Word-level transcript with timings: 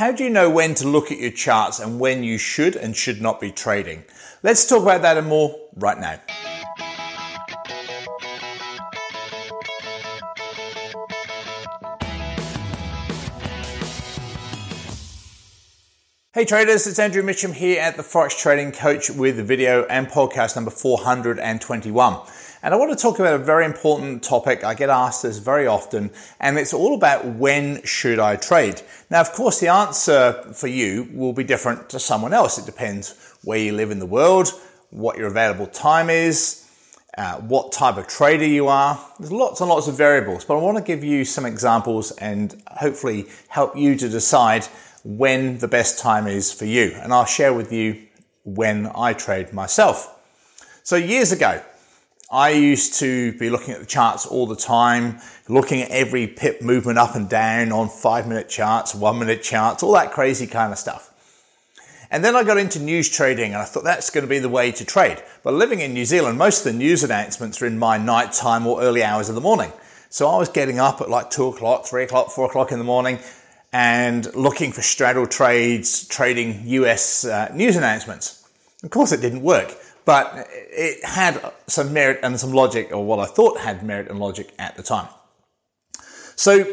How 0.00 0.12
do 0.12 0.24
you 0.24 0.30
know 0.30 0.48
when 0.48 0.74
to 0.76 0.88
look 0.88 1.12
at 1.12 1.18
your 1.18 1.30
charts 1.30 1.78
and 1.78 2.00
when 2.00 2.24
you 2.24 2.38
should 2.38 2.74
and 2.74 2.96
should 2.96 3.20
not 3.20 3.38
be 3.38 3.50
trading? 3.50 4.04
Let's 4.42 4.66
talk 4.66 4.80
about 4.80 5.02
that 5.02 5.18
and 5.18 5.26
more 5.26 5.54
right 5.76 6.00
now. 6.00 6.18
Hey 16.32 16.46
traders, 16.46 16.86
it's 16.86 16.98
Andrew 16.98 17.22
Mitchem 17.22 17.52
here 17.52 17.82
at 17.82 17.98
the 17.98 18.02
Forex 18.02 18.38
Trading 18.38 18.72
Coach 18.72 19.10
with 19.10 19.36
video 19.46 19.84
and 19.90 20.08
podcast 20.08 20.56
number 20.56 20.70
421. 20.70 22.20
And 22.62 22.74
I 22.74 22.76
want 22.76 22.90
to 22.90 23.02
talk 23.02 23.18
about 23.18 23.34
a 23.34 23.38
very 23.38 23.64
important 23.64 24.22
topic. 24.22 24.64
I 24.64 24.74
get 24.74 24.90
asked 24.90 25.22
this 25.22 25.38
very 25.38 25.66
often, 25.66 26.10
and 26.38 26.58
it's 26.58 26.74
all 26.74 26.94
about 26.94 27.24
when 27.24 27.82
should 27.84 28.18
I 28.18 28.36
trade? 28.36 28.82
Now, 29.08 29.22
of 29.22 29.32
course, 29.32 29.60
the 29.60 29.68
answer 29.68 30.32
for 30.52 30.66
you 30.66 31.08
will 31.12 31.32
be 31.32 31.42
different 31.42 31.88
to 31.88 31.98
someone 31.98 32.34
else. 32.34 32.58
It 32.58 32.66
depends 32.66 33.14
where 33.44 33.58
you 33.58 33.72
live 33.72 33.90
in 33.90 33.98
the 33.98 34.04
world, 34.04 34.52
what 34.90 35.16
your 35.16 35.28
available 35.28 35.68
time 35.68 36.10
is, 36.10 36.68
uh, 37.16 37.36
what 37.36 37.72
type 37.72 37.96
of 37.96 38.06
trader 38.06 38.44
you 38.44 38.68
are. 38.68 39.00
There's 39.18 39.32
lots 39.32 39.62
and 39.62 39.70
lots 39.70 39.88
of 39.88 39.96
variables, 39.96 40.44
but 40.44 40.58
I 40.58 40.60
want 40.60 40.76
to 40.76 40.84
give 40.84 41.02
you 41.02 41.24
some 41.24 41.46
examples 41.46 42.10
and 42.12 42.62
hopefully 42.66 43.24
help 43.48 43.74
you 43.74 43.96
to 43.96 44.08
decide 44.08 44.66
when 45.02 45.56
the 45.58 45.68
best 45.68 45.98
time 45.98 46.26
is 46.26 46.52
for 46.52 46.66
you. 46.66 46.92
And 47.00 47.10
I'll 47.10 47.24
share 47.24 47.54
with 47.54 47.72
you 47.72 48.02
when 48.44 48.90
I 48.94 49.14
trade 49.14 49.54
myself. 49.54 50.18
So 50.82 50.96
years 50.96 51.32
ago, 51.32 51.62
I 52.32 52.50
used 52.50 52.94
to 53.00 53.32
be 53.38 53.50
looking 53.50 53.74
at 53.74 53.80
the 53.80 53.86
charts 53.86 54.24
all 54.24 54.46
the 54.46 54.54
time, 54.54 55.18
looking 55.48 55.82
at 55.82 55.90
every 55.90 56.28
pip 56.28 56.62
movement 56.62 56.96
up 56.96 57.16
and 57.16 57.28
down 57.28 57.72
on 57.72 57.88
five 57.88 58.28
minute 58.28 58.48
charts, 58.48 58.94
one 58.94 59.18
minute 59.18 59.42
charts, 59.42 59.82
all 59.82 59.92
that 59.94 60.12
crazy 60.12 60.46
kind 60.46 60.72
of 60.72 60.78
stuff. 60.78 61.08
And 62.08 62.24
then 62.24 62.36
I 62.36 62.44
got 62.44 62.56
into 62.56 62.78
news 62.78 63.08
trading 63.08 63.52
and 63.52 63.56
I 63.56 63.64
thought 63.64 63.82
that's 63.82 64.10
going 64.10 64.22
to 64.22 64.28
be 64.28 64.38
the 64.38 64.48
way 64.48 64.70
to 64.72 64.84
trade. 64.84 65.20
But 65.42 65.54
living 65.54 65.80
in 65.80 65.92
New 65.92 66.04
Zealand, 66.04 66.38
most 66.38 66.64
of 66.64 66.72
the 66.72 66.78
news 66.78 67.02
announcements 67.02 67.60
are 67.62 67.66
in 67.66 67.78
my 67.78 67.98
night 67.98 68.32
time 68.32 68.64
or 68.64 68.80
early 68.80 69.02
hours 69.02 69.28
of 69.28 69.34
the 69.34 69.40
morning. 69.40 69.72
So 70.08 70.28
I 70.28 70.36
was 70.38 70.48
getting 70.48 70.78
up 70.78 71.00
at 71.00 71.10
like 71.10 71.30
two 71.30 71.46
o'clock, 71.46 71.86
three 71.86 72.04
o'clock, 72.04 72.30
four 72.30 72.46
o'clock 72.46 72.70
in 72.70 72.78
the 72.78 72.84
morning 72.84 73.18
and 73.72 74.32
looking 74.36 74.70
for 74.70 74.82
straddle 74.82 75.26
trades, 75.26 76.06
trading 76.06 76.62
US 76.66 77.24
uh, 77.24 77.50
news 77.54 77.76
announcements. 77.76 78.48
Of 78.82 78.90
course, 78.90 79.12
it 79.12 79.20
didn't 79.20 79.42
work, 79.42 79.76
but 80.10 80.48
it 80.50 81.04
had 81.04 81.40
some 81.68 81.92
merit 81.92 82.18
and 82.24 82.40
some 82.40 82.52
logic, 82.52 82.90
or 82.90 83.04
what 83.04 83.20
I 83.20 83.26
thought 83.26 83.60
had 83.60 83.84
merit 83.84 84.10
and 84.10 84.18
logic 84.18 84.52
at 84.58 84.74
the 84.74 84.82
time. 84.82 85.06
So 86.34 86.66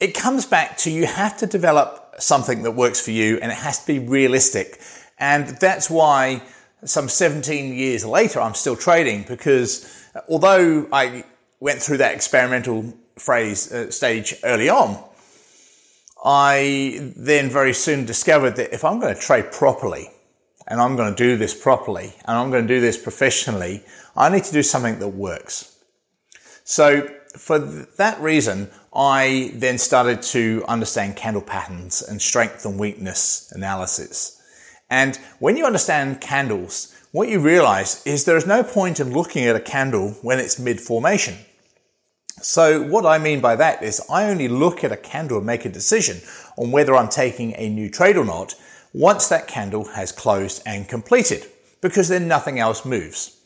it 0.00 0.14
comes 0.14 0.46
back 0.46 0.78
to 0.78 0.90
you 0.90 1.04
have 1.04 1.36
to 1.40 1.46
develop 1.46 2.14
something 2.16 2.62
that 2.62 2.70
works 2.70 2.98
for 2.98 3.10
you 3.10 3.38
and 3.42 3.52
it 3.52 3.58
has 3.58 3.80
to 3.80 3.86
be 3.86 3.98
realistic. 3.98 4.80
And 5.18 5.48
that's 5.60 5.90
why 5.90 6.40
some 6.86 7.10
17 7.10 7.74
years 7.74 8.02
later, 8.06 8.40
I'm 8.40 8.54
still 8.54 8.76
trading 8.76 9.26
because 9.28 10.08
although 10.26 10.88
I 10.90 11.24
went 11.60 11.82
through 11.82 11.98
that 11.98 12.14
experimental 12.14 12.94
phrase 13.18 13.70
uh, 13.70 13.90
stage 13.90 14.36
early 14.42 14.70
on, 14.70 14.96
I 16.24 17.12
then 17.14 17.50
very 17.50 17.74
soon 17.74 18.06
discovered 18.06 18.56
that 18.56 18.72
if 18.72 18.86
I'm 18.86 19.00
going 19.00 19.14
to 19.14 19.20
trade 19.20 19.52
properly 19.52 20.08
and 20.70 20.80
I'm 20.80 20.96
going 20.96 21.14
to 21.14 21.16
do 21.16 21.36
this 21.36 21.60
properly 21.60 22.14
and 22.24 22.38
I'm 22.38 22.50
going 22.50 22.66
to 22.66 22.74
do 22.74 22.80
this 22.80 22.96
professionally, 22.96 23.84
I 24.16 24.30
need 24.30 24.44
to 24.44 24.52
do 24.52 24.62
something 24.62 25.00
that 25.00 25.08
works. 25.08 25.76
So 26.64 27.08
for 27.36 27.58
that 27.58 28.20
reason, 28.20 28.70
I 28.94 29.52
then 29.54 29.78
started 29.78 30.22
to 30.22 30.64
understand 30.68 31.16
candle 31.16 31.42
patterns 31.42 32.02
and 32.02 32.22
strength 32.22 32.64
and 32.64 32.78
weakness 32.78 33.52
analysis. 33.54 34.40
And 34.88 35.16
when 35.38 35.56
you 35.56 35.66
understand 35.66 36.20
candles, 36.20 36.96
what 37.12 37.28
you 37.28 37.40
realize 37.40 38.04
is 38.06 38.24
there 38.24 38.36
is 38.36 38.46
no 38.46 38.62
point 38.62 39.00
in 39.00 39.12
looking 39.12 39.44
at 39.44 39.56
a 39.56 39.60
candle 39.60 40.12
when 40.22 40.38
it's 40.38 40.58
mid 40.58 40.80
formation. 40.80 41.34
So 42.42 42.82
what 42.82 43.06
I 43.06 43.18
mean 43.18 43.40
by 43.40 43.56
that 43.56 43.82
is 43.82 44.00
I 44.10 44.24
only 44.24 44.48
look 44.48 44.82
at 44.82 44.92
a 44.92 44.96
candle 44.96 45.38
and 45.38 45.46
make 45.46 45.64
a 45.64 45.70
decision 45.70 46.20
on 46.56 46.70
whether 46.70 46.96
I'm 46.96 47.08
taking 47.08 47.54
a 47.56 47.68
new 47.68 47.90
trade 47.90 48.16
or 48.16 48.24
not 48.24 48.54
once 48.92 49.28
that 49.28 49.46
candle 49.46 49.84
has 49.92 50.10
closed 50.12 50.62
and 50.66 50.88
completed 50.88 51.46
because 51.80 52.08
then 52.08 52.26
nothing 52.28 52.58
else 52.58 52.84
moves. 52.84 53.36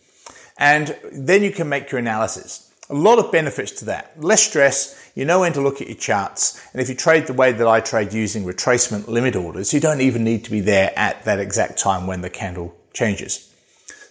And 0.58 0.96
then 1.12 1.42
you 1.42 1.50
can 1.50 1.68
make 1.68 1.90
your 1.90 1.98
analysis. 1.98 2.72
A 2.90 2.94
lot 2.94 3.18
of 3.18 3.32
benefits 3.32 3.72
to 3.72 3.86
that. 3.86 4.22
Less 4.22 4.42
stress, 4.42 5.10
you 5.14 5.24
know 5.24 5.40
when 5.40 5.52
to 5.54 5.60
look 5.60 5.80
at 5.80 5.88
your 5.88 5.96
charts. 5.96 6.60
And 6.72 6.80
if 6.80 6.88
you 6.88 6.94
trade 6.94 7.26
the 7.26 7.32
way 7.32 7.52
that 7.52 7.66
I 7.66 7.80
trade 7.80 8.12
using 8.12 8.44
retracement 8.44 9.08
limit 9.08 9.36
orders, 9.36 9.72
you 9.72 9.80
don't 9.80 10.00
even 10.00 10.22
need 10.22 10.44
to 10.44 10.50
be 10.50 10.60
there 10.60 10.92
at 10.96 11.24
that 11.24 11.40
exact 11.40 11.78
time 11.78 12.06
when 12.06 12.20
the 12.20 12.30
candle 12.30 12.74
changes. 12.92 13.52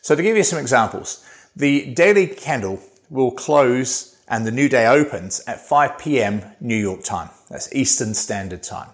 So 0.02 0.16
to 0.16 0.24
give 0.24 0.36
you 0.36 0.44
some 0.44 0.60
examples, 0.60 1.24
the 1.56 1.94
daily 1.94 2.28
candle 2.28 2.80
will 3.10 3.32
close 3.32 4.13
and 4.28 4.46
the 4.46 4.52
new 4.52 4.70
day 4.70 4.88
opens 4.88 5.42
at 5.48 5.60
5 5.60 5.98
p.m. 5.98 6.44
New 6.60 6.76
York 6.76 7.04
time. 7.04 7.30
That's 7.50 7.74
Eastern 7.76 8.14
Standard 8.14 8.64
Time. 8.64 8.90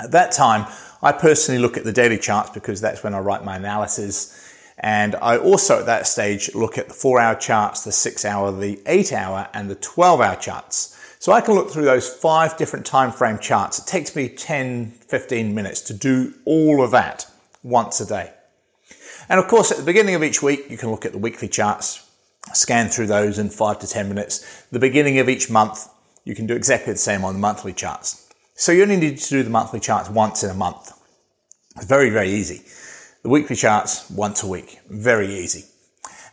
At 0.00 0.12
that 0.12 0.32
time, 0.32 0.66
I 1.02 1.12
personally 1.12 1.60
look 1.60 1.76
at 1.76 1.84
the 1.84 1.92
daily 1.92 2.18
charts 2.18 2.50
because 2.50 2.80
that's 2.80 3.02
when 3.02 3.14
I 3.14 3.18
write 3.18 3.44
my 3.44 3.56
analysis 3.56 4.50
and 4.78 5.14
I 5.16 5.36
also 5.36 5.80
at 5.80 5.86
that 5.86 6.06
stage 6.06 6.54
look 6.54 6.76
at 6.76 6.88
the 6.88 6.94
four 6.94 7.20
hour 7.20 7.34
charts, 7.34 7.84
the 7.84 7.92
six 7.92 8.24
hour, 8.24 8.50
the 8.50 8.80
eight 8.86 9.12
hour, 9.12 9.48
and 9.54 9.70
the 9.70 9.76
12 9.76 10.20
hour 10.20 10.36
charts. 10.36 10.98
So 11.18 11.30
I 11.32 11.40
can 11.40 11.54
look 11.54 11.70
through 11.70 11.84
those 11.84 12.08
five 12.08 12.56
different 12.56 12.84
time 12.84 13.12
frame 13.12 13.38
charts. 13.38 13.78
It 13.78 13.86
takes 13.86 14.16
me 14.16 14.28
10, 14.28 14.90
15 14.90 15.54
minutes 15.54 15.80
to 15.82 15.94
do 15.94 16.34
all 16.44 16.82
of 16.82 16.90
that 16.90 17.26
once 17.62 18.00
a 18.00 18.06
day. 18.06 18.32
And 19.28 19.38
of 19.38 19.46
course, 19.46 19.70
at 19.70 19.78
the 19.78 19.84
beginning 19.84 20.16
of 20.16 20.24
each 20.24 20.42
week, 20.42 20.68
you 20.68 20.76
can 20.76 20.90
look 20.90 21.06
at 21.06 21.12
the 21.12 21.18
weekly 21.18 21.46
charts, 21.46 22.10
scan 22.52 22.88
through 22.88 23.06
those 23.06 23.38
in 23.38 23.50
five 23.50 23.78
to 23.80 23.86
10 23.86 24.08
minutes. 24.08 24.64
The 24.70 24.78
beginning 24.78 25.18
of 25.18 25.28
each 25.28 25.50
month, 25.50 25.88
you 26.24 26.34
can 26.34 26.46
do 26.46 26.54
exactly 26.54 26.92
the 26.92 26.98
same 26.98 27.24
on 27.24 27.34
the 27.34 27.40
monthly 27.40 27.72
charts. 27.72 28.28
So 28.54 28.72
you 28.72 28.82
only 28.82 28.96
need 28.96 29.18
to 29.18 29.28
do 29.28 29.42
the 29.42 29.50
monthly 29.50 29.80
charts 29.80 30.10
once 30.10 30.42
in 30.42 30.50
a 30.50 30.54
month. 30.54 30.92
It's 31.76 31.86
very, 31.86 32.10
very 32.10 32.30
easy. 32.30 32.62
The 33.22 33.28
weekly 33.28 33.56
charts 33.56 34.10
once 34.10 34.42
a 34.42 34.46
week. 34.46 34.78
Very 34.88 35.32
easy. 35.32 35.64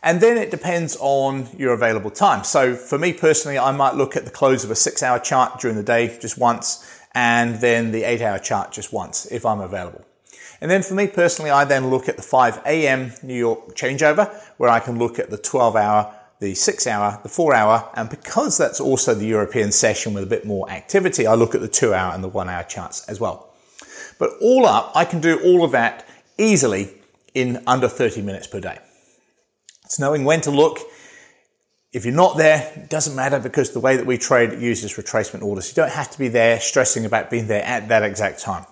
And 0.02 0.20
then 0.20 0.38
it 0.38 0.50
depends 0.50 0.96
on 1.00 1.48
your 1.56 1.72
available 1.72 2.10
time. 2.10 2.44
So 2.44 2.74
for 2.74 2.98
me 2.98 3.12
personally, 3.12 3.58
I 3.58 3.72
might 3.72 3.94
look 3.94 4.16
at 4.16 4.24
the 4.24 4.30
close 4.30 4.64
of 4.64 4.70
a 4.70 4.76
six 4.76 5.02
hour 5.02 5.18
chart 5.18 5.60
during 5.60 5.76
the 5.76 5.82
day 5.82 6.18
just 6.20 6.38
once 6.38 7.00
and 7.14 7.56
then 7.56 7.92
the 7.92 8.04
eight 8.04 8.22
hour 8.22 8.38
chart 8.38 8.72
just 8.72 8.92
once 8.92 9.26
if 9.26 9.44
I'm 9.44 9.60
available. 9.60 10.04
And 10.60 10.70
then 10.70 10.82
for 10.82 10.94
me 10.94 11.06
personally, 11.06 11.50
I 11.50 11.64
then 11.64 11.88
look 11.88 12.08
at 12.08 12.16
the 12.16 12.22
5 12.22 12.62
a.m. 12.66 13.12
New 13.22 13.34
York 13.34 13.74
changeover 13.74 14.32
where 14.58 14.68
I 14.68 14.80
can 14.80 14.98
look 14.98 15.18
at 15.18 15.30
the 15.30 15.38
12 15.38 15.74
hour, 15.76 16.14
the 16.40 16.54
six 16.54 16.86
hour, 16.86 17.18
the 17.22 17.28
four 17.28 17.54
hour. 17.54 17.90
And 17.94 18.10
because 18.10 18.58
that's 18.58 18.80
also 18.80 19.14
the 19.14 19.26
European 19.26 19.72
session 19.72 20.12
with 20.12 20.24
a 20.24 20.26
bit 20.26 20.44
more 20.44 20.68
activity, 20.70 21.26
I 21.26 21.34
look 21.34 21.54
at 21.54 21.60
the 21.60 21.68
two 21.68 21.94
hour 21.94 22.12
and 22.12 22.22
the 22.22 22.28
one 22.28 22.48
hour 22.48 22.62
charts 22.64 23.08
as 23.08 23.20
well. 23.20 23.52
But 24.18 24.30
all 24.42 24.66
up, 24.66 24.92
I 24.94 25.04
can 25.04 25.20
do 25.20 25.40
all 25.42 25.64
of 25.64 25.72
that 25.72 26.06
easily 26.36 26.90
in 27.32 27.62
under 27.66 27.88
30 27.88 28.22
minutes 28.22 28.46
per 28.46 28.60
day. 28.60 28.78
It's 29.84 29.98
knowing 29.98 30.24
when 30.24 30.40
to 30.42 30.50
look. 30.50 30.78
If 31.92 32.04
you're 32.04 32.14
not 32.14 32.36
there, 32.36 32.72
it 32.76 32.88
doesn't 32.88 33.16
matter 33.16 33.40
because 33.40 33.72
the 33.72 33.80
way 33.80 33.96
that 33.96 34.06
we 34.06 34.16
trade 34.18 34.60
uses 34.60 34.94
retracement 34.94 35.42
orders. 35.42 35.68
You 35.68 35.74
don't 35.74 35.90
have 35.90 36.10
to 36.10 36.18
be 36.18 36.28
there 36.28 36.60
stressing 36.60 37.04
about 37.04 37.30
being 37.30 37.48
there 37.48 37.64
at 37.64 37.88
that 37.88 38.02
exact 38.02 38.40
time. 38.40 38.64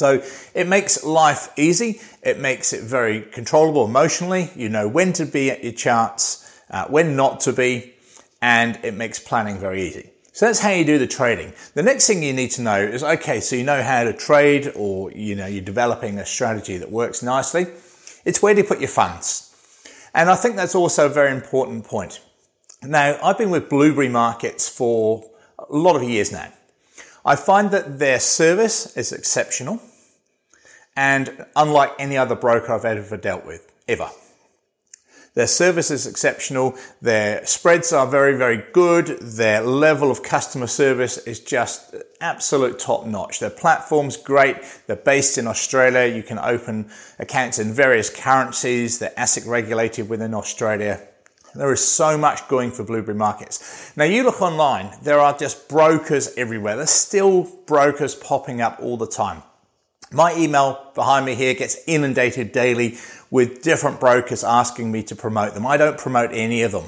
So 0.00 0.22
it 0.54 0.66
makes 0.66 1.04
life 1.04 1.52
easy. 1.58 2.00
It 2.22 2.38
makes 2.38 2.72
it 2.72 2.82
very 2.82 3.20
controllable 3.20 3.84
emotionally. 3.84 4.50
You 4.56 4.70
know 4.70 4.88
when 4.88 5.12
to 5.12 5.26
be 5.26 5.50
at 5.50 5.62
your 5.62 5.74
charts, 5.74 6.50
uh, 6.70 6.86
when 6.86 7.16
not 7.16 7.40
to 7.40 7.52
be, 7.52 7.92
and 8.40 8.78
it 8.82 8.94
makes 8.94 9.18
planning 9.18 9.58
very 9.58 9.82
easy. 9.82 10.08
So 10.32 10.46
that's 10.46 10.60
how 10.60 10.70
you 10.70 10.86
do 10.86 10.96
the 10.96 11.06
trading. 11.06 11.52
The 11.74 11.82
next 11.82 12.06
thing 12.06 12.22
you 12.22 12.32
need 12.32 12.50
to 12.52 12.62
know 12.62 12.80
is, 12.80 13.04
okay, 13.04 13.40
so 13.40 13.56
you 13.56 13.62
know 13.62 13.82
how 13.82 14.04
to 14.04 14.14
trade 14.14 14.72
or, 14.74 15.12
you 15.12 15.36
know, 15.36 15.44
you're 15.44 15.60
developing 15.60 16.18
a 16.18 16.24
strategy 16.24 16.78
that 16.78 16.90
works 16.90 17.22
nicely. 17.22 17.66
It's 18.24 18.40
where 18.40 18.54
do 18.54 18.62
you 18.62 18.66
put 18.66 18.80
your 18.80 18.88
funds? 18.88 19.54
And 20.14 20.30
I 20.30 20.34
think 20.34 20.56
that's 20.56 20.74
also 20.74 21.04
a 21.04 21.10
very 21.10 21.30
important 21.30 21.84
point. 21.84 22.22
Now, 22.82 23.18
I've 23.22 23.36
been 23.36 23.50
with 23.50 23.68
Blueberry 23.68 24.08
Markets 24.08 24.66
for 24.66 25.28
a 25.58 25.76
lot 25.76 25.94
of 25.94 26.02
years 26.02 26.32
now. 26.32 26.50
I 27.22 27.36
find 27.36 27.70
that 27.72 27.98
their 27.98 28.18
service 28.18 28.96
is 28.96 29.12
exceptional 29.12 29.82
and 31.00 31.46
unlike 31.56 31.92
any 31.98 32.18
other 32.18 32.34
broker 32.34 32.74
I've 32.74 32.84
ever 32.84 33.16
dealt 33.16 33.46
with, 33.46 33.72
ever. 33.88 34.10
Their 35.32 35.46
service 35.46 35.90
is 35.90 36.06
exceptional. 36.06 36.76
Their 37.00 37.46
spreads 37.46 37.90
are 37.90 38.06
very, 38.06 38.36
very 38.36 38.62
good. 38.74 39.06
Their 39.22 39.62
level 39.62 40.10
of 40.10 40.22
customer 40.22 40.66
service 40.66 41.16
is 41.16 41.40
just 41.40 41.94
absolute 42.20 42.78
top 42.78 43.06
notch. 43.06 43.40
Their 43.40 43.48
platform's 43.48 44.18
great. 44.18 44.56
They're 44.86 44.96
based 44.96 45.38
in 45.38 45.46
Australia. 45.46 46.14
You 46.14 46.22
can 46.22 46.38
open 46.38 46.90
accounts 47.18 47.58
in 47.58 47.72
various 47.72 48.10
currencies. 48.10 48.98
They're 48.98 49.14
ASIC 49.16 49.46
regulated 49.46 50.06
within 50.06 50.34
Australia. 50.34 51.00
There 51.54 51.72
is 51.72 51.80
so 51.80 52.18
much 52.18 52.46
going 52.46 52.72
for 52.72 52.84
Blueberry 52.84 53.16
Markets. 53.16 53.96
Now 53.96 54.04
you 54.04 54.22
look 54.22 54.42
online, 54.42 54.90
there 55.02 55.18
are 55.18 55.34
just 55.34 55.66
brokers 55.66 56.34
everywhere. 56.36 56.76
There's 56.76 56.90
still 56.90 57.50
brokers 57.64 58.14
popping 58.14 58.60
up 58.60 58.80
all 58.82 58.98
the 58.98 59.06
time. 59.06 59.44
My 60.12 60.34
email 60.34 60.90
behind 60.94 61.24
me 61.24 61.36
here 61.36 61.54
gets 61.54 61.78
inundated 61.86 62.50
daily 62.50 62.98
with 63.30 63.62
different 63.62 64.00
brokers 64.00 64.42
asking 64.42 64.90
me 64.90 65.04
to 65.04 65.14
promote 65.14 65.54
them. 65.54 65.66
I 65.66 65.76
don't 65.76 65.98
promote 65.98 66.30
any 66.32 66.62
of 66.62 66.72
them. 66.72 66.86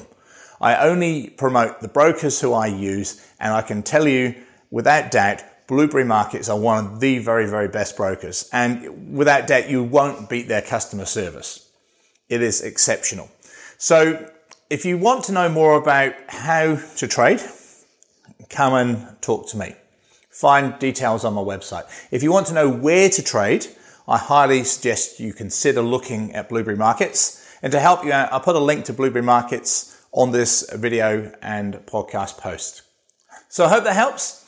I 0.59 0.75
only 0.87 1.29
promote 1.29 1.79
the 1.79 1.87
brokers 1.87 2.41
who 2.41 2.53
I 2.53 2.67
use, 2.67 3.25
and 3.39 3.53
I 3.53 3.61
can 3.61 3.81
tell 3.81 4.07
you 4.07 4.35
without 4.71 5.11
doubt, 5.11 5.41
Blueberry 5.67 6.03
Markets 6.03 6.49
are 6.49 6.59
one 6.59 6.85
of 6.85 6.99
the 6.99 7.19
very, 7.19 7.45
very 7.47 7.69
best 7.69 7.95
brokers. 7.95 8.49
And 8.51 9.15
without 9.15 9.47
doubt, 9.47 9.69
you 9.69 9.83
won't 9.83 10.29
beat 10.29 10.49
their 10.49 10.61
customer 10.61 11.05
service. 11.05 11.69
It 12.27 12.41
is 12.41 12.61
exceptional. 12.61 13.29
So 13.77 14.29
if 14.69 14.85
you 14.85 14.97
want 14.97 15.23
to 15.25 15.31
know 15.31 15.47
more 15.47 15.75
about 15.75 16.13
how 16.27 16.75
to 16.97 17.07
trade, 17.07 17.41
come 18.49 18.73
and 18.73 19.21
talk 19.21 19.47
to 19.49 19.57
me. 19.57 19.75
Find 20.33 20.77
details 20.79 21.23
on 21.23 21.35
my 21.35 21.41
website. 21.41 21.83
If 22.11 22.23
you 22.23 22.31
want 22.31 22.47
to 22.47 22.53
know 22.53 22.69
where 22.69 23.07
to 23.07 23.23
trade, 23.23 23.67
I 24.07 24.17
highly 24.17 24.63
suggest 24.63 25.19
you 25.19 25.31
consider 25.31 25.81
looking 25.81 26.33
at 26.33 26.49
Blueberry 26.49 26.75
Markets. 26.75 27.39
And 27.61 27.71
to 27.71 27.79
help 27.79 28.03
you 28.03 28.11
out, 28.11 28.33
I'll 28.33 28.39
put 28.39 28.55
a 28.55 28.59
link 28.59 28.85
to 28.85 28.93
Blueberry 28.93 29.23
Markets 29.23 30.03
on 30.11 30.31
this 30.31 30.69
video 30.73 31.31
and 31.41 31.75
podcast 31.85 32.37
post. 32.37 32.81
So 33.47 33.65
I 33.65 33.69
hope 33.69 33.83
that 33.83 33.95
helps. 33.95 34.43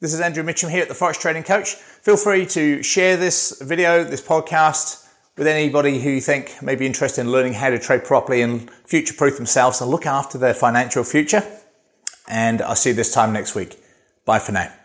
This 0.00 0.12
is 0.12 0.20
Andrew 0.20 0.44
Mitchem 0.44 0.70
here 0.70 0.82
at 0.82 0.88
the 0.88 0.94
Forex 0.94 1.18
Trading 1.18 1.42
Coach. 1.42 1.74
Feel 1.74 2.16
free 2.16 2.44
to 2.46 2.82
share 2.82 3.16
this 3.16 3.58
video, 3.62 4.04
this 4.04 4.20
podcast 4.20 5.08
with 5.38 5.46
anybody 5.46 6.00
who 6.00 6.10
you 6.10 6.20
think 6.20 6.60
may 6.60 6.76
be 6.76 6.84
interested 6.84 7.22
in 7.22 7.32
learning 7.32 7.54
how 7.54 7.70
to 7.70 7.78
trade 7.78 8.04
properly 8.04 8.42
and 8.42 8.70
future 8.84 9.14
proof 9.14 9.36
themselves 9.36 9.80
and 9.80 9.90
look 9.90 10.04
after 10.04 10.36
their 10.36 10.54
financial 10.54 11.04
future. 11.04 11.42
And 12.28 12.60
I'll 12.60 12.76
see 12.76 12.90
you 12.90 12.96
this 12.96 13.14
time 13.14 13.32
next 13.32 13.54
week. 13.54 13.78
Bye 14.24 14.38
for 14.38 14.52
now. 14.52 14.81